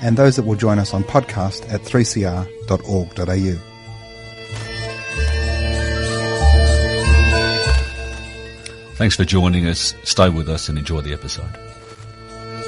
[0.00, 3.76] and those that will join us on podcast at 3cr.org.au.
[8.96, 9.94] Thanks for joining us.
[10.04, 11.50] Stay with us and enjoy the episode.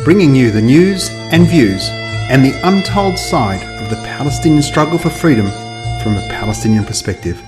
[0.05, 1.89] Bringing you the news and views
[2.31, 5.47] and the untold side of the Palestinian struggle for freedom
[6.03, 7.41] from a Palestinian perspective.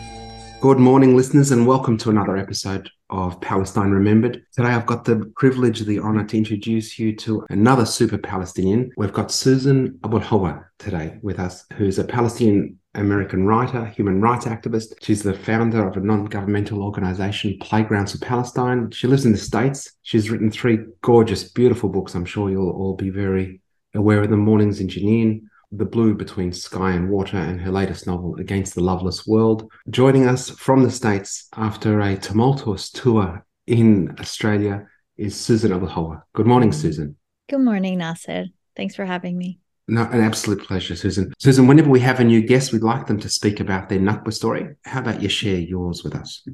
[0.61, 4.45] Good morning, listeners, and welcome to another episode of Palestine Remembered.
[4.53, 8.91] Today, I've got the privilege, the honor to introduce you to another super Palestinian.
[8.99, 14.93] We've got Susan Abulhawa today with us, who's a Palestinian American writer, human rights activist.
[15.01, 18.91] She's the founder of a non governmental organization, Playgrounds for Palestine.
[18.91, 19.91] She lives in the States.
[20.03, 22.15] She's written three gorgeous, beautiful books.
[22.15, 23.63] I'm sure you'll all be very
[23.95, 25.41] aware of them Mornings in Jenin,
[25.73, 29.71] the Blue Between Sky and Water, and her latest novel, Against the Loveless World.
[29.89, 36.25] Joining us from the States after a tumultuous tour in Australia is Susan Hawa.
[36.33, 37.17] Good morning, Susan.
[37.49, 38.47] Good morning, Nasser.
[38.77, 39.61] Thanks for having me.
[39.87, 41.33] No, an absolute pleasure, Susan.
[41.39, 44.33] Susan, whenever we have a new guest, we'd like them to speak about their Nakba
[44.33, 44.75] story.
[44.85, 46.47] How about you share yours with us?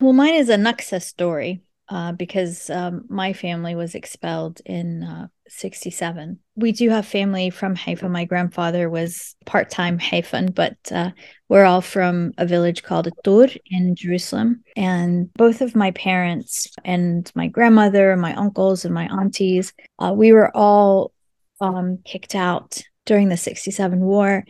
[0.00, 5.26] Well, mine is a Naksa story uh, because um, my family was expelled in uh,
[5.48, 6.38] 67.
[6.56, 8.08] We do have family from Haifa.
[8.08, 11.10] My grandfather was part time Haifan, but uh,
[11.48, 14.62] we're all from a village called Tur in Jerusalem.
[14.76, 20.32] And both of my parents and my grandmother, my uncles, and my aunties, uh, we
[20.32, 21.12] were all
[21.60, 24.44] um, kicked out during the 67 war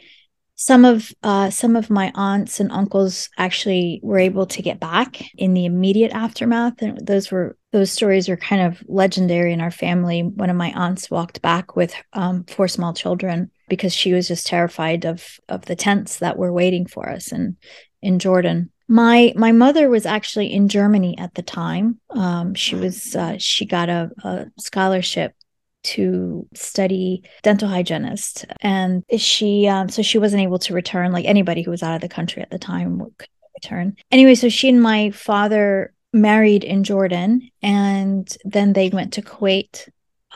[0.57, 5.23] some of uh, some of my aunts and uncles actually were able to get back
[5.37, 9.71] in the immediate aftermath and those were those stories are kind of legendary in our
[9.71, 10.23] family.
[10.23, 14.47] One of my aunts walked back with um, four small children because she was just
[14.47, 17.59] terrified of of the tents that were waiting for us in
[18.01, 18.71] in jordan.
[18.89, 22.01] My my mother was actually in germany at the time.
[22.09, 25.35] Um, she was uh, she got a, a scholarship
[25.83, 28.47] to study dental hygienist.
[28.63, 32.01] And she um, so she wasn't able to return like anybody who was out of
[32.01, 33.29] the country at the time could
[33.63, 33.97] return.
[34.11, 39.89] Anyway so she and my father married in jordan and then they went to kuwait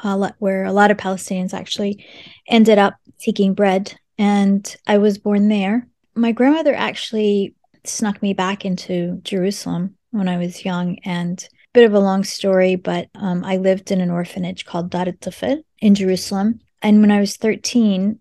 [0.03, 2.05] uh, where a lot of palestinians actually
[2.49, 7.55] ended up seeking bread and i was born there my grandmother actually
[7.85, 12.77] snuck me back into jerusalem when i was young and bit of a long story,
[12.77, 16.61] but um, I lived in an orphanage called Dar Tafel in Jerusalem.
[16.83, 18.19] And when I was 13,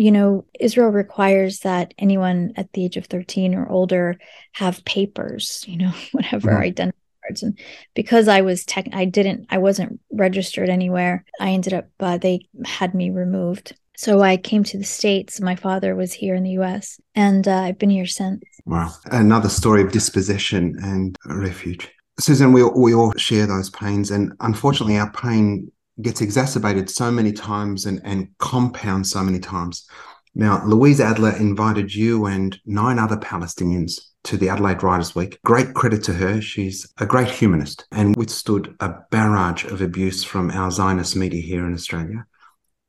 [0.00, 4.18] you know, Israel requires that anyone at the age of 13 or older
[4.52, 6.62] have papers, you know, whatever mm-hmm.
[6.62, 7.42] identity cards.
[7.42, 7.58] And
[7.94, 11.26] because I was tech, I didn't, I wasn't registered anywhere.
[11.38, 13.76] I ended up, uh, they had me removed.
[13.94, 15.38] So I came to the States.
[15.38, 18.42] My father was here in the US, and uh, I've been here since.
[18.64, 18.94] Wow.
[19.12, 21.90] Another story of dispossession and refuge.
[22.18, 25.70] Susan, we, we all share those pains, and unfortunately, our pain
[26.02, 29.86] gets exacerbated so many times and, and compounds so many times.
[30.34, 35.38] Now, Louise Adler invited you and nine other Palestinians to the Adelaide Writers Week.
[35.44, 36.40] Great credit to her.
[36.40, 41.66] She's a great humanist and withstood a barrage of abuse from our Zionist media here
[41.66, 42.26] in Australia.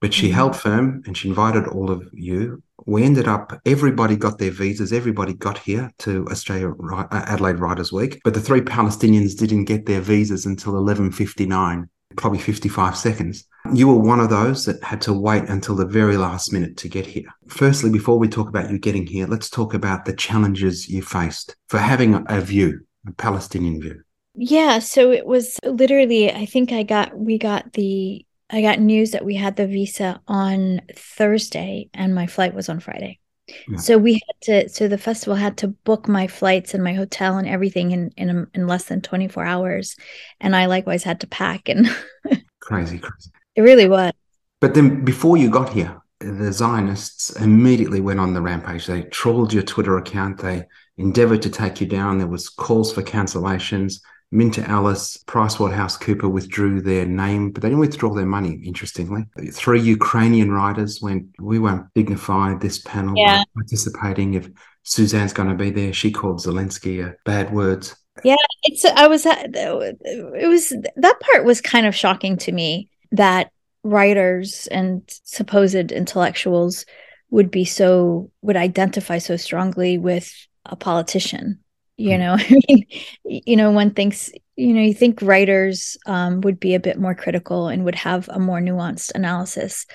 [0.01, 0.35] But she mm-hmm.
[0.35, 4.91] held firm and she invited all of you we ended up everybody got their visas
[4.91, 9.85] everybody got here to australia uh, adelaide writers week but the three palestinians didn't get
[9.85, 13.45] their visas until 11.59 probably 55 seconds.
[13.73, 16.89] You were one of those that had to wait until the very last minute to
[16.89, 17.27] get here.
[17.47, 21.55] Firstly before we talk about you getting here let's talk about the challenges you faced
[21.67, 24.01] for having a view a palestinian view.
[24.35, 29.11] Yeah so it was literally i think i got we got the I got news
[29.11, 33.19] that we had the visa on Thursday and my flight was on Friday.
[33.68, 33.78] Yeah.
[33.78, 37.38] So we had to so the festival had to book my flights and my hotel
[37.38, 39.96] and everything in in, in less than 24 hours
[40.40, 41.88] and I likewise had to pack and
[42.59, 43.32] crazy crazy.
[43.56, 44.12] It really was.
[44.59, 48.86] But then before you got here the Zionists immediately went on the rampage.
[48.86, 50.38] They trolled your Twitter account.
[50.38, 50.68] They
[50.98, 52.20] endeavored to take you down.
[52.20, 54.02] There was calls for cancellations.
[54.31, 59.25] Minter Ellis, PricewaterhouseCooper withdrew their name, but they didn't withdraw their money, interestingly.
[59.51, 63.43] Three Ukrainian writers went, we won't dignify this panel yeah.
[63.55, 64.49] participating if
[64.83, 65.91] Suzanne's going to be there.
[65.91, 67.95] She called Zelensky uh, bad words.
[68.23, 72.89] Yeah, it's, I was, uh, it was, that part was kind of shocking to me
[73.11, 73.51] that
[73.83, 76.85] writers and supposed intellectuals
[77.31, 80.31] would be so would identify so strongly with
[80.66, 81.59] a politician
[82.02, 82.20] you hmm.
[82.20, 82.86] know i mean
[83.24, 87.16] you know one thinks you know you think writers um, would be a bit more
[87.16, 89.86] critical and would have a more nuanced analysis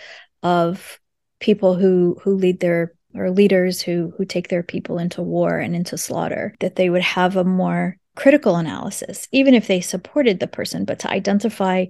[0.42, 0.98] of
[1.40, 5.74] people who who lead their or leaders who who take their people into war and
[5.74, 10.46] into slaughter that they would have a more critical analysis even if they supported the
[10.46, 11.84] person but to identify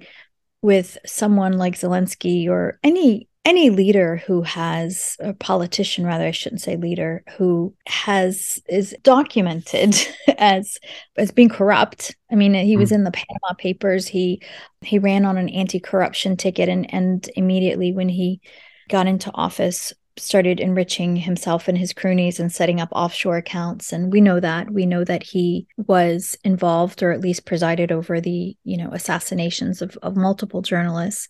[0.63, 6.61] with someone like Zelensky or any any leader who has a politician rather i shouldn't
[6.61, 9.95] say leader who has is documented
[10.39, 10.79] as
[11.17, 12.15] as being corrupt.
[12.31, 12.97] I mean he was hmm.
[12.97, 14.07] in the panama papers.
[14.07, 14.43] He
[14.83, 18.41] he ran on an anti-corruption ticket and and immediately when he
[18.89, 23.93] got into office started enriching himself and his cronies and setting up offshore accounts.
[23.93, 24.71] And we know that.
[24.71, 29.83] We know that he was involved or at least presided over the you know assassinations
[29.83, 31.29] of, of multiple journalists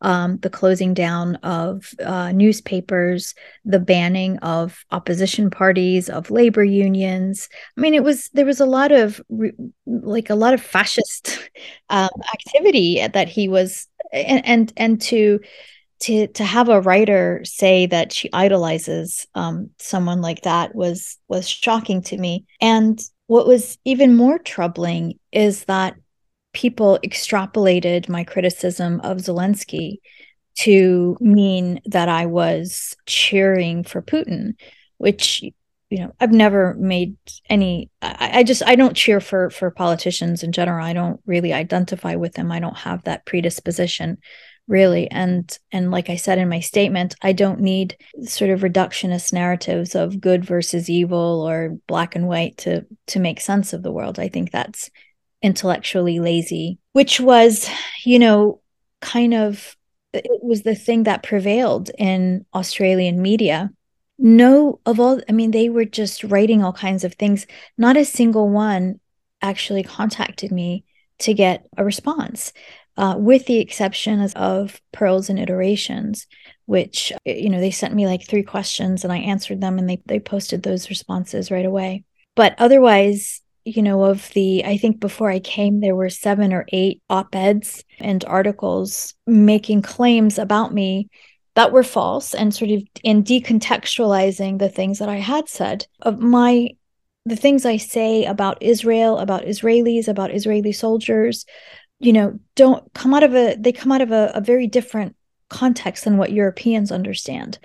[0.00, 3.34] um, the closing down of uh, newspapers,
[3.64, 7.48] the banning of opposition parties, of labor unions.
[7.76, 9.20] I mean, it was there was a lot of
[9.86, 11.50] like a lot of fascist
[11.90, 15.40] um, activity that he was, and and, and to
[16.00, 21.48] to to have a writer say that she idolizes um, someone like that was was
[21.48, 22.44] shocking to me.
[22.60, 25.96] And what was even more troubling is that
[26.58, 29.98] people extrapolated my criticism of Zelensky
[30.56, 34.54] to mean that I was cheering for Putin,
[34.96, 35.40] which
[35.88, 37.16] you know I've never made
[37.48, 37.90] any.
[38.02, 40.84] I, I, just I don't cheer for for politicians in general.
[40.84, 42.50] I don't really identify with them.
[42.50, 44.18] I don't have that predisposition
[44.66, 49.32] really and and like i said in my statement i don't need sort of reductionist
[49.32, 53.90] narratives of good versus evil or black and white to to make sense of the
[53.90, 54.90] world i think that's
[55.42, 57.68] intellectually lazy which was
[58.04, 58.60] you know
[59.00, 59.76] kind of
[60.12, 63.70] it was the thing that prevailed in australian media
[64.18, 67.46] no of all i mean they were just writing all kinds of things
[67.76, 68.98] not a single one
[69.40, 70.84] actually contacted me
[71.18, 72.52] to get a response
[72.98, 76.26] uh, with the exception of Pearls and Irritations,
[76.66, 80.02] which, you know, they sent me like three questions and I answered them and they,
[80.06, 82.02] they posted those responses right away.
[82.34, 83.40] But otherwise,
[83.76, 87.34] you know, of the, I think before I came, there were seven or eight op
[87.34, 91.08] eds and articles making claims about me
[91.54, 95.86] that were false and sort of in decontextualizing the things that I had said.
[96.02, 96.70] Of my
[97.24, 101.44] the things I say about Israel, about Israelis, about Israeli soldiers,
[102.00, 105.16] you know don't come out of a they come out of a, a very different
[105.48, 107.58] context than what europeans understand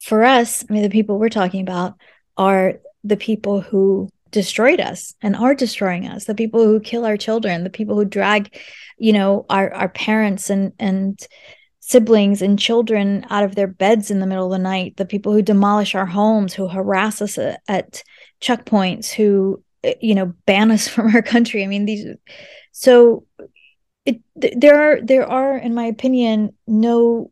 [0.00, 1.94] for us i mean the people we're talking about
[2.36, 6.24] are the people who destroyed us and are destroying us.
[6.24, 8.60] The people who kill our children the people who drag
[8.98, 11.24] you know our our parents and and
[11.78, 15.32] siblings and children out of their beds in the middle of the night the people
[15.32, 18.02] who demolish our homes who harass us at, at
[18.40, 21.62] checkpoints who eh, you know ban us from our country.
[21.62, 22.04] I mean these
[22.72, 23.26] so
[24.04, 27.30] it there are there are in my opinion no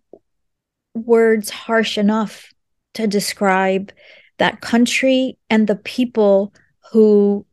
[0.94, 2.52] words harsh enough
[2.94, 3.90] to describe
[4.38, 6.52] that country and the people
[6.92, 7.44] who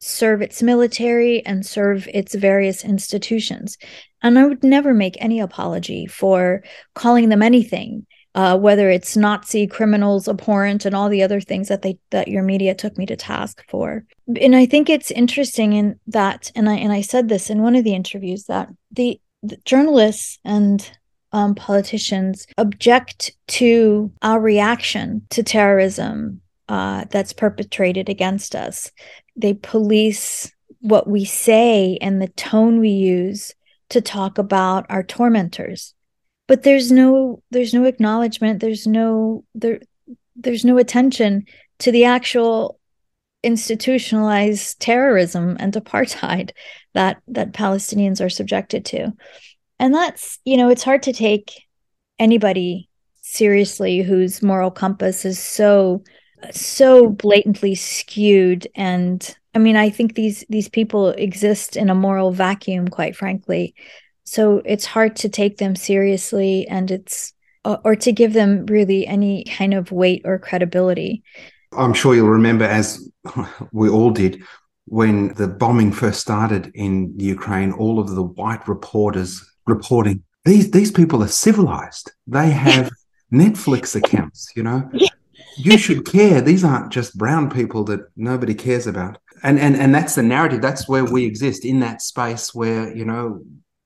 [0.00, 3.78] serve its military and serve its various institutions
[4.22, 6.62] and i would never make any apology for
[6.94, 11.82] calling them anything uh, whether it's Nazi criminals, abhorrent, and all the other things that
[11.82, 14.04] they that your media took me to task for.
[14.40, 17.74] And I think it's interesting in that, and I and I said this in one
[17.74, 20.88] of the interviews that the, the journalists and
[21.32, 28.90] um, politicians object to our reaction to terrorism uh, that's perpetrated against us.
[29.36, 33.54] They police what we say and the tone we use
[33.90, 35.94] to talk about our tormentors
[36.48, 39.80] but there's no there's no acknowledgement there's no there
[40.34, 41.44] there's no attention
[41.78, 42.80] to the actual
[43.44, 46.50] institutionalized terrorism and apartheid
[46.94, 49.12] that that Palestinians are subjected to
[49.78, 51.52] and that's you know it's hard to take
[52.18, 52.88] anybody
[53.20, 56.02] seriously whose moral compass is so
[56.50, 62.32] so blatantly skewed and i mean i think these these people exist in a moral
[62.32, 63.74] vacuum quite frankly.
[64.24, 67.32] So it's hard to take them seriously and it's
[67.64, 71.22] uh, or to give them really any kind of weight or credibility.
[71.72, 73.10] I'm sure you'll remember as
[73.72, 74.42] we all did
[74.84, 80.92] when the bombing first started in ukraine all of the white reporters reporting these these
[80.92, 82.12] people are civilized.
[82.26, 82.90] They have
[83.32, 84.90] netflix accounts you know
[85.58, 89.94] you should care these aren't just brown people that nobody cares about and and and
[89.94, 93.40] that's the narrative that's where we exist in that space where you know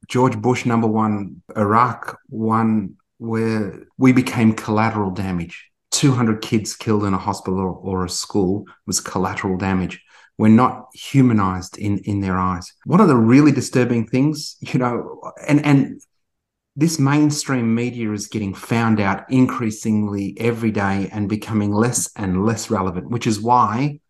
[0.08, 7.14] George Bush number one, Iraq one, where we became collateral damage 200 kids killed in
[7.14, 10.02] a hospital or a school was collateral damage.
[10.38, 12.72] We're not humanized in, in their eyes.
[12.84, 16.02] One of the really disturbing things, you know, and, and
[16.74, 22.70] this mainstream media is getting found out increasingly every day and becoming less and less
[22.70, 24.00] relevant, which is why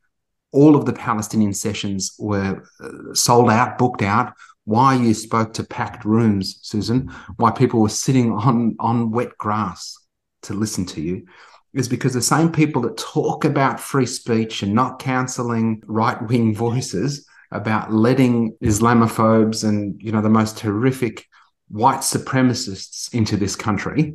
[0.52, 4.34] all of the Palestinian sessions were uh, sold out, booked out.
[4.64, 7.10] Why you spoke to packed rooms, Susan?
[7.36, 9.98] Why people were sitting on on wet grass
[10.42, 11.26] to listen to you
[11.74, 16.54] is because the same people that talk about free speech and not cancelling right wing
[16.54, 21.26] voices about letting Islamophobes and you know the most horrific
[21.72, 24.14] white supremacists into this country.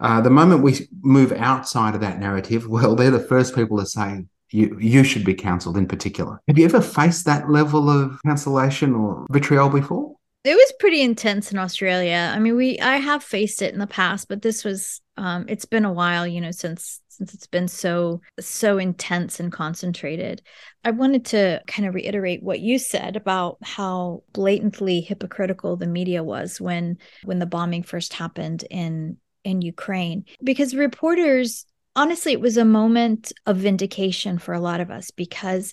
[0.00, 3.86] Uh, the moment we move outside of that narrative, well, they're the first people to
[3.86, 6.40] say you you should be cancelled in particular.
[6.48, 10.16] Have you ever faced that level of cancellation or vitriol before?
[10.44, 12.32] It was pretty intense in Australia.
[12.34, 15.66] I mean, we I have faced it in the past, but this was um it's
[15.66, 20.40] been a while, you know, since since it's been so so intense and concentrated.
[20.84, 26.22] I wanted to kind of reiterate what you said about how blatantly hypocritical the media
[26.22, 32.56] was when when the bombing first happened in in Ukraine because reporters honestly it was
[32.56, 35.72] a moment of vindication for a lot of us because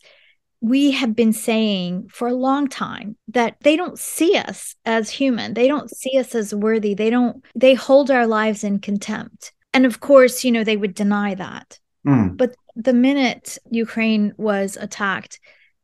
[0.61, 5.53] we have been saying for a long time that they don't see us as human.
[5.53, 6.95] They don't see us as worthy.
[6.95, 10.96] They don't they hold our lives in contempt and of course you know they would
[10.96, 12.36] deny that mm.
[12.36, 15.39] but the minute ukraine was attacked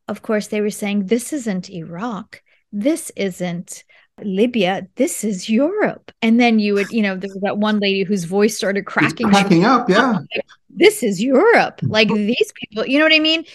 [0.08, 3.84] of course they were saying this isn't iraq this isn't
[4.24, 6.12] Libya, this is Europe.
[6.22, 9.28] And then you would, you know, there was that one lady whose voice started cracking.
[9.28, 10.20] It's cracking up, yeah.
[10.70, 11.80] this is Europe.
[11.84, 13.46] Like these people, you know what I mean?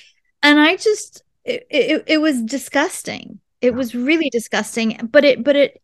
[0.43, 3.40] And I just, it, it, it was disgusting.
[3.61, 5.09] It was really disgusting.
[5.11, 5.83] But it, but it,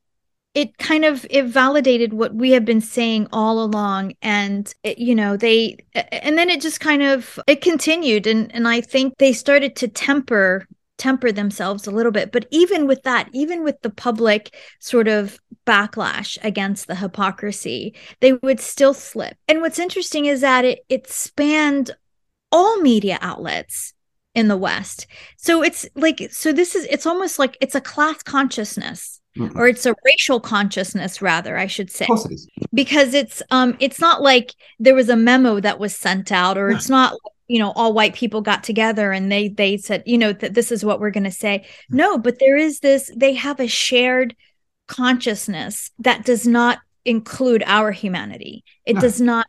[0.54, 5.14] it kind of it validated what we have been saying all along and it, you
[5.14, 9.32] know they and then it just kind of it continued and and i think they
[9.32, 10.66] started to temper
[11.02, 12.30] temper themselves a little bit.
[12.30, 18.34] But even with that, even with the public sort of backlash against the hypocrisy, they
[18.34, 19.36] would still slip.
[19.48, 21.90] And what's interesting is that it it spanned
[22.52, 23.94] all media outlets
[24.34, 25.08] in the West.
[25.36, 29.20] So it's like so this is it's almost like it's a class consciousness.
[29.36, 29.58] Mm-hmm.
[29.58, 32.06] or it's a racial consciousness rather i should say.
[32.06, 32.40] It
[32.74, 36.68] because it's um it's not like there was a memo that was sent out or
[36.68, 37.14] it's not
[37.48, 40.70] you know all white people got together and they they said you know that this
[40.70, 44.36] is what we're going to say no but there is this they have a shared
[44.86, 48.64] consciousness that does not include our humanity.
[48.84, 49.00] It no.
[49.00, 49.46] does not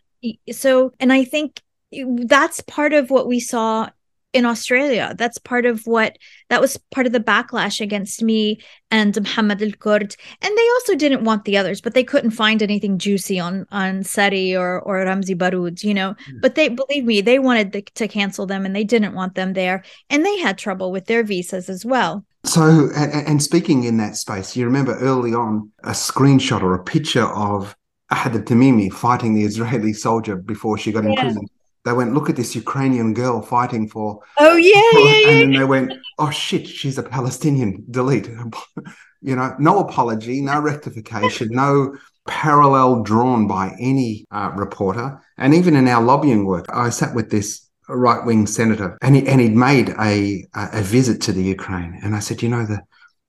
[0.52, 1.62] so and i think
[1.92, 3.90] that's part of what we saw
[4.34, 5.16] in Australia.
[5.18, 6.18] That's part of what
[6.50, 8.60] that was part of the backlash against me
[8.92, 10.16] and Muhammad Al Kurd.
[10.42, 14.04] And they also didn't want the others, but they couldn't find anything juicy on on
[14.04, 16.16] Sari or or Ramzy Baroud, you know.
[16.30, 16.42] Mm.
[16.42, 19.54] But they believe me, they wanted the, to cancel them and they didn't want them
[19.54, 22.26] there, and they had trouble with their visas as well.
[22.46, 26.84] So, and, and speaking in that space, you remember early on a screenshot or a
[26.84, 27.76] picture of
[28.12, 31.12] Ahed Tamimi fighting the Israeli soldier before she got yeah.
[31.12, 31.50] imprisoned
[31.86, 34.22] they went, look at this Ukrainian girl fighting for.
[34.38, 35.30] Oh yeah, yeah, yeah.
[35.30, 37.84] And then they went, oh shit, she's a Palestinian.
[37.92, 38.30] Delete.
[39.22, 41.96] you know, no apology, no rectification, no
[42.28, 45.20] parallel drawn by any uh, reporter.
[45.38, 49.28] And even in our lobbying work, I sat with this right wing senator, and he
[49.28, 52.82] and he'd made a a visit to the Ukraine, and I said, you know the.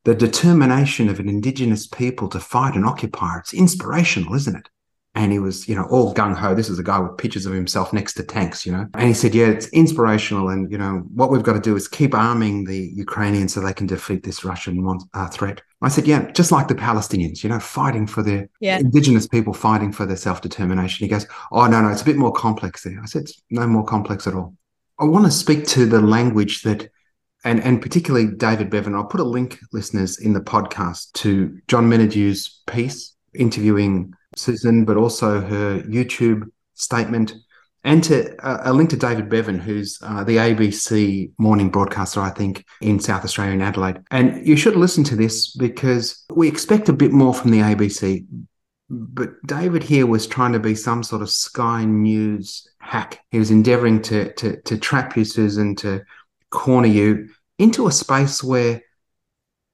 [0.05, 4.69] The determination of an indigenous people to fight an occupier, it's inspirational, isn't it?
[5.17, 6.55] And he was, you know, all gung ho.
[6.55, 8.89] This is a guy with pictures of himself next to tanks, you know.
[8.95, 11.87] And he said, "Yeah, it's inspirational, and you know, what we've got to do is
[11.87, 16.31] keep arming the Ukrainians so they can defeat this Russian uh, threat." I said, "Yeah,
[16.33, 18.79] just like the Palestinians, you know, fighting for their yeah.
[18.79, 22.17] indigenous people, fighting for their self determination." He goes, "Oh no, no, it's a bit
[22.17, 24.57] more complex there." I said, "It's no more complex at all."
[24.99, 26.91] I want to speak to the language that
[27.45, 28.95] and and particularly David Bevan.
[28.95, 34.97] I'll put a link, listeners, in the podcast to John Menadue's piece interviewing Susan, but
[34.97, 37.35] also her YouTube statement,
[37.85, 42.31] and to uh, a link to David Bevan, who's uh, the ABC morning broadcaster, I
[42.31, 44.01] think, in South Australia in Adelaide.
[44.11, 48.27] And you should listen to this because we expect a bit more from the ABC.
[48.89, 53.21] But David here was trying to be some sort of Sky News hack.
[53.31, 56.05] He was endeavouring to, to to trap you, Susan, to
[56.51, 58.83] corner you into a space where,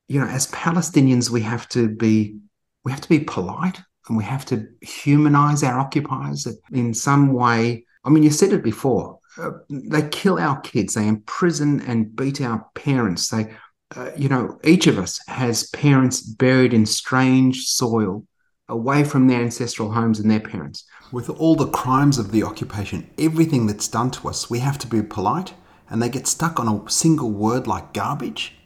[0.08, 2.38] you know, as Palestinians, we have to be
[2.84, 7.84] we have to be polite and we have to humanize our occupiers in some way.
[8.04, 9.18] I mean, you said it before.
[9.38, 10.94] Uh, they kill our kids.
[10.94, 13.28] They imprison and beat our parents.
[13.28, 13.54] They,
[13.94, 18.26] uh, you know, each of us has parents buried in strange soil,
[18.68, 20.84] away from their ancestral homes and their parents.
[21.12, 24.86] With all the crimes of the occupation, everything that's done to us, we have to
[24.86, 25.54] be polite,
[25.88, 28.59] and they get stuck on a single word like garbage.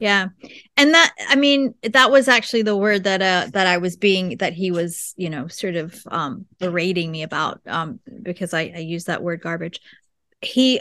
[0.00, 0.28] Yeah.
[0.78, 4.38] And that I mean that was actually the word that uh that I was being
[4.38, 8.78] that he was, you know, sort of um berating me about um because I I
[8.78, 9.78] used that word garbage.
[10.40, 10.80] He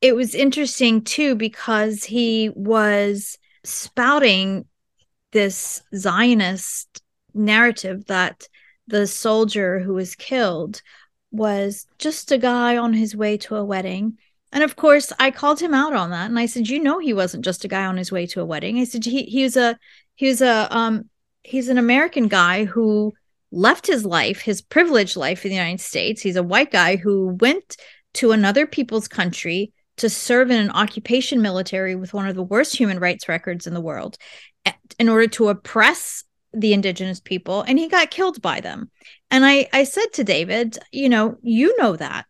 [0.00, 4.64] it was interesting too because he was spouting
[5.32, 7.02] this Zionist
[7.34, 8.48] narrative that
[8.86, 10.80] the soldier who was killed
[11.30, 14.16] was just a guy on his way to a wedding
[14.52, 17.12] and of course, I called him out on that, and I said, "You know, he
[17.12, 19.78] wasn't just a guy on his way to a wedding." I said, "He was a
[20.14, 21.08] he was a um
[21.42, 23.12] he's an American guy who
[23.50, 26.20] left his life, his privileged life in the United States.
[26.22, 27.76] He's a white guy who went
[28.14, 32.76] to another people's country to serve in an occupation military with one of the worst
[32.76, 34.16] human rights records in the world,
[34.98, 38.90] in order to oppress the indigenous people, and he got killed by them."
[39.30, 42.26] And I I said to David, "You know, you know that."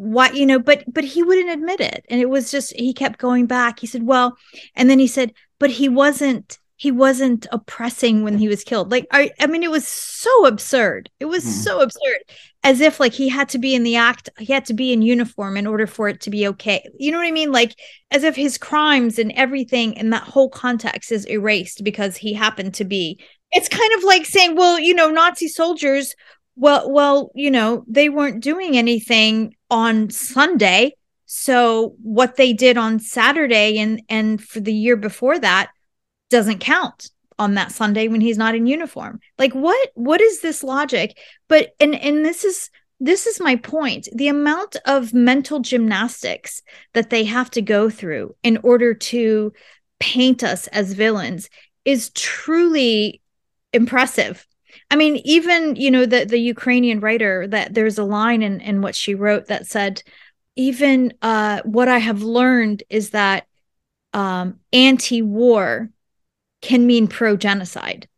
[0.00, 2.06] Why you know but but he wouldn't admit it.
[2.08, 3.78] And it was just he kept going back.
[3.78, 4.36] He said well
[4.74, 8.90] and then he said but he wasn't he wasn't oppressing when he was killed.
[8.90, 11.10] Like i, I mean it was so absurd.
[11.20, 11.48] It was mm.
[11.48, 12.20] so absurd.
[12.64, 15.02] As if like he had to be in the act he had to be in
[15.02, 16.82] uniform in order for it to be okay.
[16.98, 17.52] You know what i mean?
[17.52, 17.74] Like
[18.10, 22.72] as if his crimes and everything and that whole context is erased because he happened
[22.74, 23.20] to be.
[23.52, 26.14] It's kind of like saying well you know nazi soldiers
[26.56, 30.94] well well you know they weren't doing anything on sunday.
[31.26, 35.70] So what they did on saturday and and for the year before that
[36.28, 39.20] doesn't count on that sunday when he's not in uniform.
[39.38, 41.16] Like what what is this logic?
[41.48, 44.08] But and and this is this is my point.
[44.14, 49.52] The amount of mental gymnastics that they have to go through in order to
[49.98, 51.48] paint us as villains
[51.84, 53.22] is truly
[53.72, 54.46] impressive
[54.90, 58.82] I mean, even you know the the Ukrainian writer that there's a line in in
[58.82, 60.02] what she wrote that said,
[60.56, 63.46] even uh, what I have learned is that
[64.12, 65.90] um, anti-war
[66.60, 68.08] can mean pro-genocide.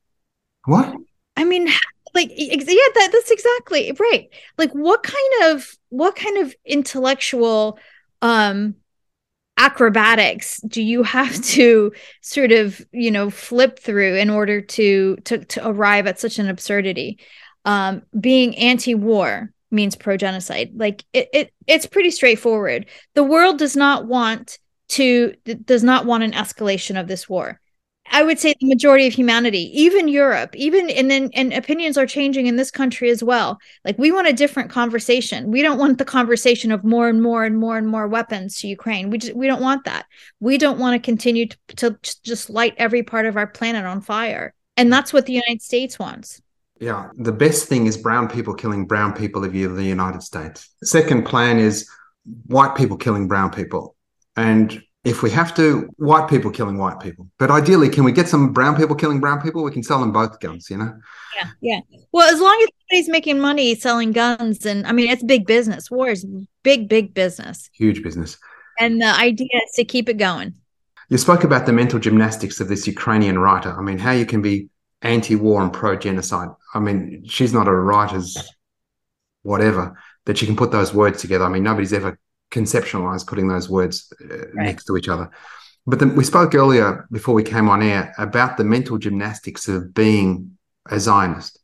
[0.64, 0.94] What?
[1.36, 1.68] I mean,
[2.14, 4.28] like yeah, that that's exactly right.
[4.58, 7.78] Like, what kind of what kind of intellectual
[8.20, 8.76] um
[9.56, 15.38] acrobatics do you have to sort of you know flip through in order to to,
[15.44, 17.18] to arrive at such an absurdity?
[17.64, 20.72] Um being anti-war means pro-genocide.
[20.74, 22.86] Like it, it it's pretty straightforward.
[23.14, 24.58] The world does not want
[24.90, 25.34] to
[25.64, 27.60] does not want an escalation of this war
[28.10, 32.06] I would say the majority of humanity, even Europe, even and then and opinions are
[32.06, 33.58] changing in this country as well.
[33.84, 35.50] Like we want a different conversation.
[35.50, 38.68] We don't want the conversation of more and more and more and more weapons to
[38.68, 39.08] Ukraine.
[39.08, 40.06] We just we don't want that.
[40.40, 44.00] We don't want to continue to, to just light every part of our planet on
[44.00, 44.52] fire.
[44.76, 46.42] And that's what the United States wants.
[46.80, 50.68] Yeah, the best thing is brown people killing brown people if you're the United States.
[50.82, 51.88] Second plan is
[52.46, 53.94] white people killing brown people.
[54.36, 57.28] And if we have to, white people killing white people.
[57.38, 59.64] But ideally, can we get some brown people killing brown people?
[59.64, 60.94] We can sell them both guns, you know?
[61.36, 61.80] Yeah, yeah.
[62.12, 65.90] Well, as long as somebody's making money selling guns, and I mean, it's big business.
[65.90, 66.24] War is
[66.62, 67.68] big, big business.
[67.72, 68.38] Huge business.
[68.78, 70.54] And the idea is to keep it going.
[71.08, 73.76] You spoke about the mental gymnastics of this Ukrainian writer.
[73.76, 74.68] I mean, how you can be
[75.02, 76.48] anti-war and pro-genocide.
[76.74, 78.36] I mean, she's not a writer's
[79.42, 81.44] whatever that she can put those words together.
[81.44, 82.18] I mean, nobody's ever
[82.52, 84.54] conceptualize putting those words uh, right.
[84.54, 85.30] next to each other.
[85.86, 89.92] But then we spoke earlier before we came on air about the mental gymnastics of
[89.92, 90.56] being
[90.88, 91.58] a Zionist.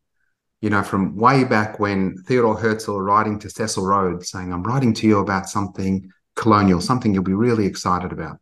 [0.61, 4.93] You know, from way back when Theodore Herzl writing to Cecil Rhodes saying, I'm writing
[4.95, 8.39] to you about something colonial, something you'll be really excited about.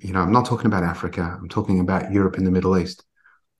[0.00, 3.04] You know, I'm not talking about Africa, I'm talking about Europe and the Middle East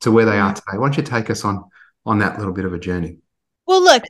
[0.00, 0.78] to where they are today.
[0.78, 1.64] Why don't you take us on
[2.04, 3.18] on that little bit of a journey?
[3.66, 4.02] Well, look,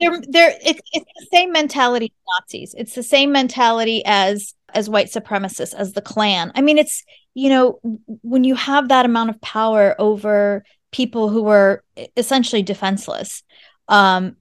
[0.00, 2.74] they're they're it's it's the same mentality as Nazis.
[2.76, 6.52] It's the same mentality as as white supremacists, as the Klan.
[6.54, 7.80] I mean, it's you know
[8.22, 11.84] when you have that amount of power over people who are
[12.16, 13.42] essentially defenseless.
[13.88, 14.36] Um,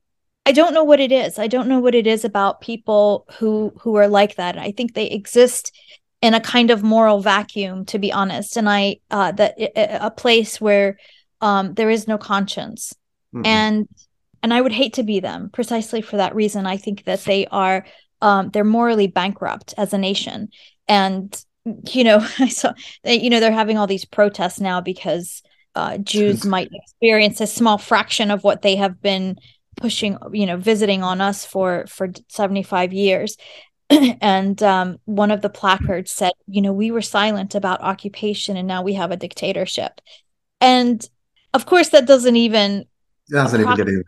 [0.45, 1.37] I don't know what it is.
[1.37, 4.57] I don't know what it is about people who who are like that.
[4.57, 5.75] I think they exist
[6.21, 8.57] in a kind of moral vacuum, to be honest.
[8.57, 10.97] And I uh, that a place where
[11.41, 12.93] um, there is no conscience.
[13.33, 13.45] Mm-hmm.
[13.45, 13.87] And
[14.41, 16.65] and I would hate to be them precisely for that reason.
[16.65, 17.85] I think that they are
[18.21, 20.49] um, they're morally bankrupt as a nation,
[20.87, 21.45] and
[21.91, 22.73] you know, I saw
[23.03, 25.41] that you know they're having all these protests now because
[25.75, 29.37] uh, Jews might experience a small fraction of what they have been
[29.77, 33.37] pushing, you know, visiting on us for for seventy five years.
[34.21, 38.67] and um, one of the placards said, you know, we were silent about occupation, and
[38.67, 39.99] now we have a dictatorship.
[40.61, 41.07] And
[41.53, 42.85] of course, that doesn't even
[43.29, 44.03] doesn't even get in.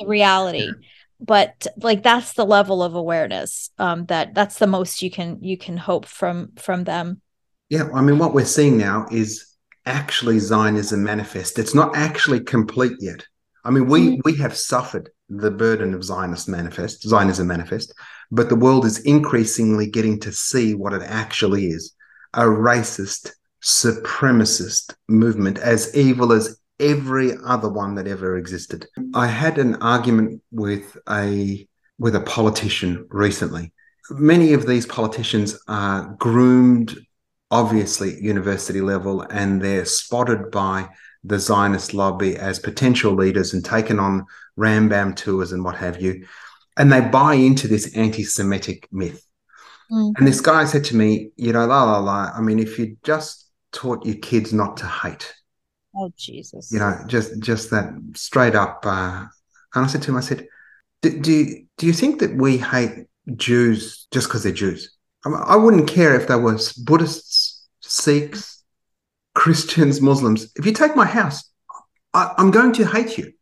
[0.00, 0.70] the reality
[1.20, 5.56] but like that's the level of awareness um that that's the most you can you
[5.56, 7.20] can hope from from them
[7.68, 9.46] yeah i mean what we're seeing now is
[9.86, 13.24] actually zionism manifest it's not actually complete yet
[13.64, 14.20] i mean we mm-hmm.
[14.24, 17.94] we have suffered the burden of zionist manifest zionism manifest
[18.30, 21.94] but the world is increasingly getting to see what it actually is
[22.34, 23.32] a racist
[23.62, 28.86] supremacist movement as evil as every other one that ever existed.
[29.14, 31.66] I had an argument with a
[31.98, 33.72] with a politician recently.
[34.10, 36.96] Many of these politicians are groomed
[37.50, 40.88] obviously at university level and they're spotted by
[41.22, 44.26] the Zionist lobby as potential leaders and taken on
[44.58, 46.26] Rambam tours and what have you.
[46.76, 49.24] And they buy into this anti Semitic myth.
[49.90, 50.12] Mm-hmm.
[50.18, 52.96] And this guy said to me, you know, la la la, I mean, if you
[53.04, 55.32] just taught your kids not to hate,
[55.96, 56.72] Oh Jesus!
[56.72, 58.84] You know, just just that straight up.
[58.84, 59.26] Uh,
[59.74, 60.46] and I said to him, I said,
[61.02, 64.96] "Do do you, do you think that we hate Jews just because they're Jews?
[65.24, 68.62] I, mean, I wouldn't care if they were Buddhists, Sikhs,
[69.34, 70.52] Christians, Muslims.
[70.56, 71.50] If you take my house,
[72.12, 73.32] I, I'm going to hate you.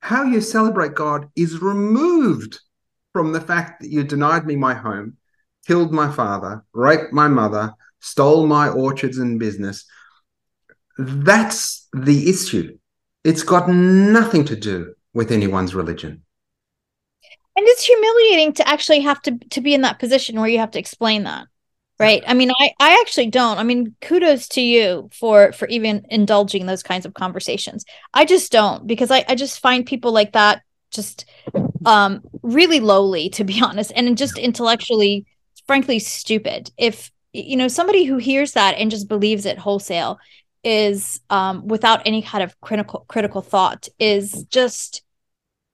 [0.00, 2.58] How you celebrate God is removed
[3.12, 5.16] from the fact that you denied me my home,
[5.66, 9.84] killed my father, raped my mother, stole my orchards and business."
[10.98, 12.78] That's the issue.
[13.24, 16.22] It's got nothing to do with anyone's religion.
[17.54, 20.70] And it's humiliating to actually have to to be in that position where you have
[20.72, 21.46] to explain that.
[21.98, 22.24] Right.
[22.26, 23.58] I mean, I I actually don't.
[23.58, 27.84] I mean, kudos to you for for even indulging those kinds of conversations.
[28.14, 31.26] I just don't because I I just find people like that just
[31.84, 35.26] um really lowly to be honest and just intellectually
[35.66, 36.70] frankly stupid.
[36.78, 40.18] If you know somebody who hears that and just believes it wholesale
[40.64, 45.02] is um, without any kind of critical critical thought is just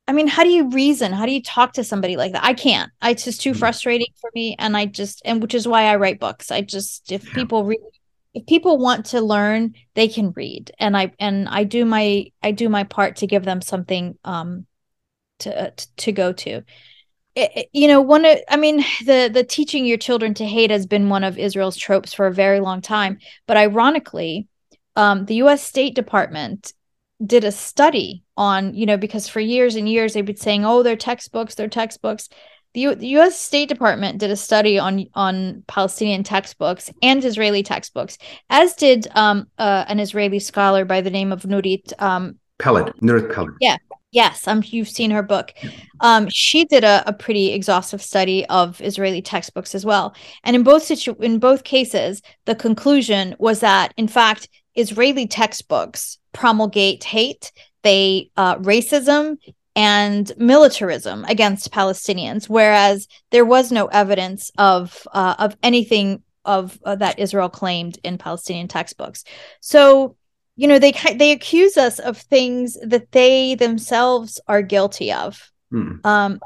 [0.09, 1.13] I mean, how do you reason?
[1.13, 2.43] How do you talk to somebody like that?
[2.43, 2.91] I can't.
[3.03, 3.59] I, it's just too mm-hmm.
[3.59, 4.57] frustrating for me.
[4.59, 6.51] And I just, and which is why I write books.
[6.51, 7.79] I just, if people read,
[8.33, 10.73] if people want to learn, they can read.
[10.79, 14.67] And I, and I do my, I do my part to give them something, um,
[15.41, 16.63] to, to go to.
[17.35, 20.87] It, you know, one of, I mean, the, the teaching your children to hate has
[20.87, 23.19] been one of Israel's tropes for a very long time.
[23.47, 24.49] But ironically,
[24.99, 25.63] um, the U.S.
[25.63, 26.75] State Department
[27.25, 30.83] did a study on, you know, because for years and years they've been saying, "Oh,
[30.83, 32.29] they're textbooks, they're textbooks."
[32.75, 33.39] The, U- the U.S.
[33.39, 38.19] State Department did a study on on Palestinian textbooks and Israeli textbooks,
[38.51, 42.93] as did um, uh, an Israeli scholar by the name of Nurit um, Peled.
[43.01, 43.53] Nurit Peled.
[43.61, 43.77] Yeah,
[44.11, 45.53] Yes, um, you've seen her book.
[46.01, 50.63] Um, she did a, a pretty exhaustive study of Israeli textbooks as well, and in
[50.63, 57.53] both situ- in both cases, the conclusion was that, in fact, Israeli textbooks promulgate hate,
[57.83, 59.39] they uh, racism
[59.75, 66.97] and militarism against Palestinians, whereas there was no evidence of uh, of anything of uh,
[66.97, 69.23] that Israel claimed in Palestinian textbooks.
[69.61, 70.17] So,
[70.57, 75.51] you know, they they accuse us of things that they themselves are guilty of.
[75.71, 75.93] Hmm.
[76.05, 76.41] Um,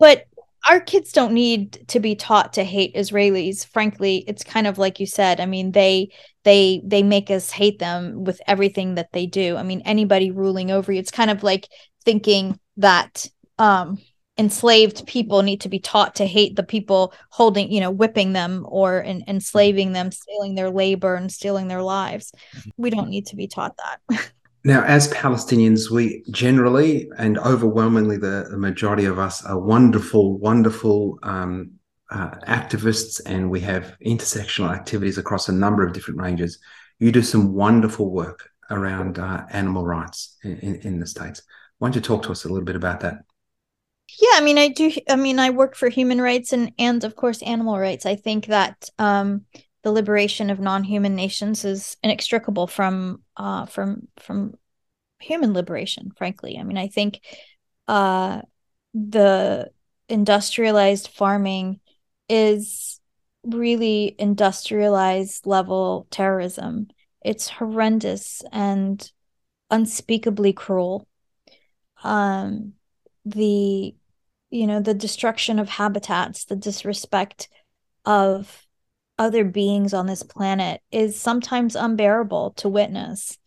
[0.00, 0.26] but
[0.68, 3.66] our kids don't need to be taught to hate Israelis.
[3.66, 5.40] Frankly, it's kind of like you said.
[5.40, 6.10] I mean, they
[6.44, 9.56] they they make us hate them with everything that they do.
[9.56, 11.68] I mean, anybody ruling over you, it's kind of like
[12.04, 13.26] thinking that
[13.58, 13.98] um
[14.36, 18.64] enslaved people need to be taught to hate the people holding, you know, whipping them
[18.68, 22.32] or in, enslaving them, stealing their labor and stealing their lives.
[22.76, 24.30] We don't need to be taught that.
[24.68, 31.18] Now, as Palestinians, we generally and overwhelmingly, the, the majority of us are wonderful, wonderful
[31.22, 31.70] um,
[32.10, 36.58] uh, activists, and we have intersectional activities across a number of different ranges.
[36.98, 41.40] You do some wonderful work around uh, animal rights in, in, in the States.
[41.78, 43.24] Why don't you talk to us a little bit about that?
[44.20, 44.92] Yeah, I mean, I do.
[45.08, 48.04] I mean, I work for human rights and, and of course, animal rights.
[48.04, 49.46] I think that um,
[49.82, 54.54] the liberation of non-human nations is inextricable from uh, from from
[55.20, 56.10] human liberation.
[56.16, 57.20] Frankly, I mean, I think
[57.86, 58.42] uh,
[58.94, 59.70] the
[60.08, 61.80] industrialized farming
[62.28, 63.00] is
[63.44, 66.88] really industrialized level terrorism.
[67.24, 69.10] It's horrendous and
[69.70, 71.06] unspeakably cruel.
[72.02, 72.74] Um,
[73.24, 73.94] the
[74.50, 77.48] you know the destruction of habitats, the disrespect
[78.04, 78.66] of
[79.18, 83.38] other beings on this planet is sometimes unbearable to witness.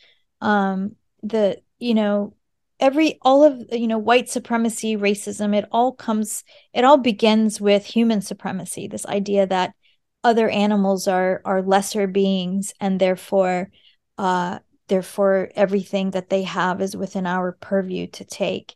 [0.41, 2.34] Um the you know
[2.79, 7.86] every all of you know white supremacy racism it all comes it all begins with
[7.86, 9.75] human supremacy this idea that
[10.23, 13.69] other animals are are lesser beings and therefore
[14.17, 14.57] uh
[14.91, 18.75] therefore everything that they have is within our purview to take.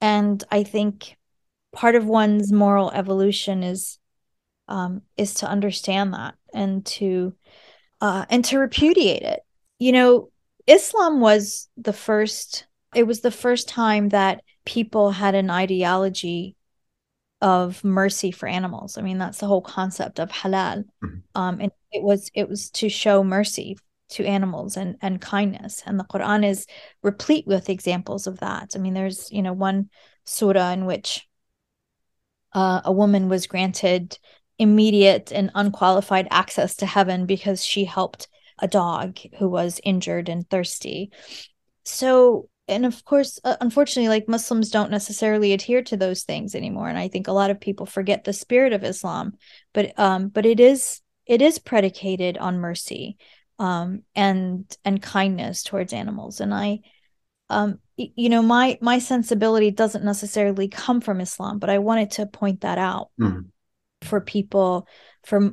[0.00, 1.16] And I think
[1.72, 3.98] part of one's moral evolution is
[4.68, 7.34] um, is to understand that and to
[8.00, 9.40] uh, and to repudiate it.
[9.78, 10.30] You know,
[10.66, 12.66] Islam was the first.
[12.94, 16.56] It was the first time that people had an ideology
[17.42, 18.96] of mercy for animals.
[18.96, 20.84] I mean, that's the whole concept of halal.
[21.04, 21.18] Mm-hmm.
[21.34, 23.76] Um, and it was it was to show mercy
[24.10, 25.82] to animals and and kindness.
[25.86, 26.66] And the Quran is
[27.02, 28.72] replete with examples of that.
[28.74, 29.90] I mean, there's you know one
[30.24, 31.26] surah in which
[32.52, 34.18] uh, a woman was granted
[34.58, 40.48] immediate and unqualified access to heaven because she helped a dog who was injured and
[40.48, 41.12] thirsty.
[41.84, 46.88] So, and of course, uh, unfortunately, like Muslims don't necessarily adhere to those things anymore,
[46.88, 49.34] and I think a lot of people forget the spirit of Islam.
[49.72, 53.18] But, um, but it is it is predicated on mercy,
[53.58, 56.80] um, and and kindness towards animals, and I,
[57.50, 62.26] um, you know, my my sensibility doesn't necessarily come from Islam, but I wanted to
[62.26, 63.10] point that out.
[63.20, 63.46] Mm
[64.06, 64.86] for people
[65.24, 65.52] for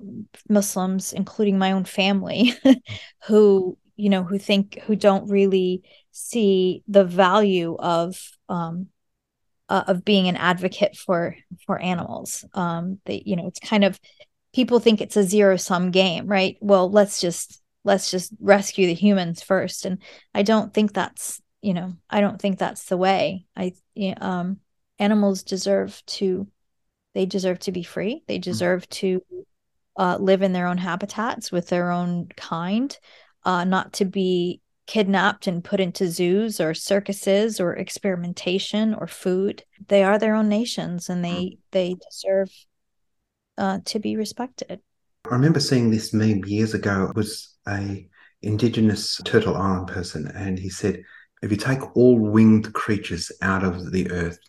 [0.50, 2.54] muslims including my own family
[3.26, 8.16] who you know who think who don't really see the value of
[8.50, 8.88] um
[9.70, 11.36] uh, of being an advocate for
[11.66, 12.46] for animals.
[12.54, 14.00] Um they you know it's kind of
[14.54, 16.58] people think it's a zero sum game right?
[16.62, 19.86] Well let's just let's just rescue the humans first.
[19.86, 20.02] And
[20.34, 23.46] i don't think that's you know i don't think that's the way.
[23.56, 23.74] I
[24.20, 24.60] um
[25.00, 26.48] animals deserve to
[27.14, 28.24] they deserve to be free.
[28.28, 28.44] They mm.
[28.44, 29.22] deserve to
[29.98, 32.98] uh, live in their own habitats with their own kind,
[33.44, 39.64] uh, not to be kidnapped and put into zoos or circuses or experimentation or food.
[39.88, 41.58] They are their own nations, and they mm.
[41.72, 42.50] they deserve
[43.58, 44.82] uh, to be respected.
[45.26, 47.08] I remember seeing this meme years ago.
[47.10, 48.08] It was a
[48.42, 51.04] indigenous Turtle Island person, and he said,
[51.42, 54.40] "If you take all winged creatures out of the earth,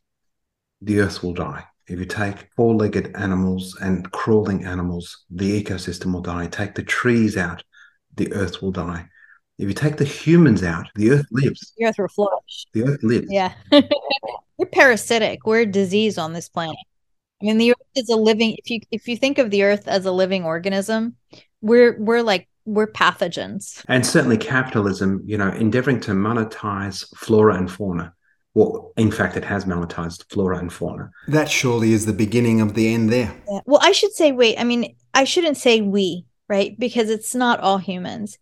[0.81, 6.13] the earth will die." If you take four legged animals and crawling animals, the ecosystem
[6.13, 6.47] will die.
[6.47, 7.63] Take the trees out,
[8.17, 9.07] the earth will die.
[9.59, 11.73] If you take the humans out, the earth lives.
[11.77, 12.67] The earth will flourish.
[12.73, 13.27] The earth lives.
[13.31, 13.53] Yeah.
[14.59, 15.47] we're parasitic.
[15.47, 16.77] We're a disease on this planet.
[17.43, 19.87] I mean, the earth is a living if you if you think of the earth
[19.87, 21.17] as a living organism,
[21.61, 23.85] we're we're like we're pathogens.
[23.89, 28.15] And certainly capitalism, you know, endeavoring to monetize flora and fauna
[28.55, 31.11] well, in fact, it has monetized flora and fauna.
[31.27, 33.35] That surely is the beginning of the end there.
[33.51, 33.61] Yeah.
[33.67, 36.79] Well, I should say, wait, I mean, I shouldn't say we, right?
[36.79, 38.39] Because it's not all humans.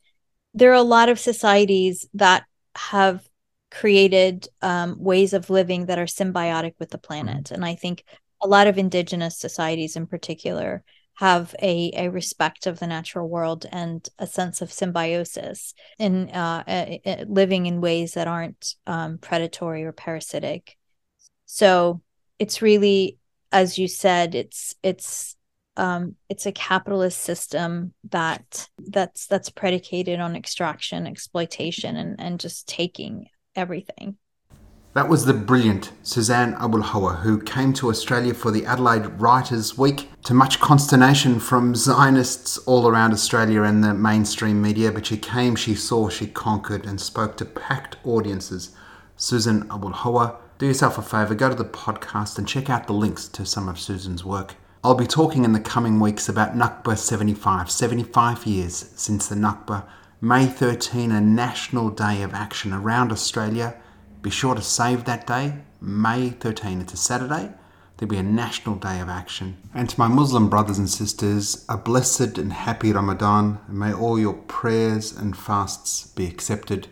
[0.53, 2.45] There are a lot of societies that
[2.77, 3.27] have
[3.71, 7.45] created um, ways of living that are symbiotic with the planet.
[7.45, 7.55] Mm-hmm.
[7.55, 8.05] And I think
[8.43, 10.85] a lot of indigenous societies in particular
[11.17, 16.99] have a, a respect of the natural world and a sense of symbiosis in uh,
[17.27, 20.77] living in ways that aren't um, predatory or parasitic.
[21.47, 22.01] So
[22.39, 23.19] it's really,
[23.53, 25.37] as you said, it's it's
[25.77, 32.67] um, it's a capitalist system that that's that's predicated on extraction, exploitation, and and just
[32.69, 34.17] taking everything.
[34.95, 40.11] That was the brilliant Suzanne Abulhawa, who came to Australia for the Adelaide Writers' Week
[40.25, 44.93] to much consternation from Zionists all around Australia and the mainstream media.
[44.93, 48.77] But she came, she saw, she conquered, and spoke to packed audiences.
[49.17, 53.29] Susan Abulhawa, do yourself a favour, go to the podcast and check out the links
[53.29, 54.57] to some of Susan's work.
[54.85, 59.87] I'll be talking in the coming weeks about Nakba 75, 75 years since the Nakba.
[60.21, 63.75] May 13, a national day of action around Australia
[64.23, 66.81] be sure to save that day, May 13.
[66.81, 67.51] It's a Saturday.
[67.97, 69.57] There'll be a national day of action.
[69.75, 73.59] And to my Muslim brothers and sisters, a blessed and happy Ramadan.
[73.67, 76.87] And may all your prayers and fasts be accepted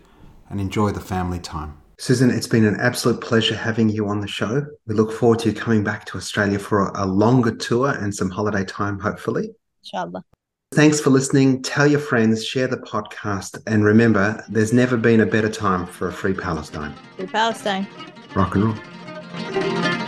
[0.49, 1.79] and enjoy the family time.
[1.99, 4.67] Susan, it's been an absolute pleasure having you on the show.
[4.87, 8.31] We look forward to you coming back to Australia for a, longer tour and some
[8.31, 9.51] holiday time, hopefully.
[9.85, 10.25] Inshallah.
[10.73, 11.63] Thanks for listening.
[11.63, 16.07] Tell your friends, share the podcast, and remember, there's never been a better time for
[16.07, 16.95] a free Palestine.
[17.17, 17.89] Free Palestine.
[18.37, 20.00] Rock and roll.